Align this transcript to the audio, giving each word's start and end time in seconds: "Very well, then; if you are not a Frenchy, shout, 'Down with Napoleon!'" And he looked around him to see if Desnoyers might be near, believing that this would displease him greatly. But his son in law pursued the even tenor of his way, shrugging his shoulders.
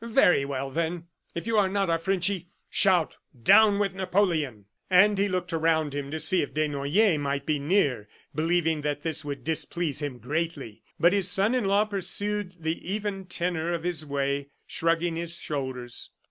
"Very 0.03 0.45
well, 0.45 0.71
then; 0.71 1.05
if 1.35 1.45
you 1.45 1.59
are 1.59 1.69
not 1.69 1.87
a 1.87 1.99
Frenchy, 1.99 2.49
shout, 2.71 3.17
'Down 3.39 3.77
with 3.77 3.93
Napoleon!'" 3.93 4.65
And 4.89 5.15
he 5.15 5.27
looked 5.27 5.53
around 5.53 5.93
him 5.93 6.09
to 6.09 6.19
see 6.19 6.41
if 6.41 6.55
Desnoyers 6.55 7.19
might 7.19 7.45
be 7.45 7.59
near, 7.59 8.09
believing 8.33 8.81
that 8.81 9.03
this 9.03 9.23
would 9.23 9.43
displease 9.43 10.01
him 10.01 10.17
greatly. 10.17 10.81
But 10.99 11.13
his 11.13 11.29
son 11.29 11.53
in 11.53 11.65
law 11.65 11.85
pursued 11.85 12.55
the 12.63 12.83
even 12.91 13.25
tenor 13.25 13.71
of 13.71 13.83
his 13.83 14.03
way, 14.03 14.47
shrugging 14.65 15.17
his 15.17 15.37
shoulders. 15.37 16.09